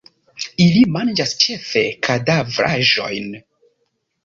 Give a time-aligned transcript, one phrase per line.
[0.63, 3.31] Ili manĝas ĉefe kadavraĵojn.